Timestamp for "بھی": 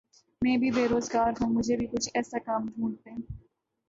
0.57-0.69, 1.77-1.87